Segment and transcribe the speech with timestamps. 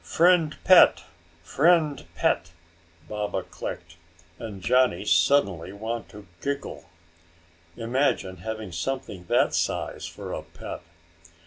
[0.03, 1.03] "Friend pet!
[1.43, 2.51] Friend pet!"
[3.07, 3.97] Baba clicked
[4.39, 6.85] and Johnny suddenly wanted to giggle.
[7.77, 10.81] Imagine having something that size for a pet!